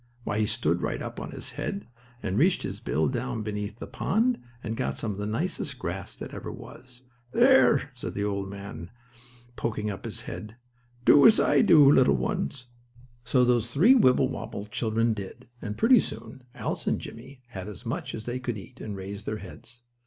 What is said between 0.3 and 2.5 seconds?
he stood right up on his head, and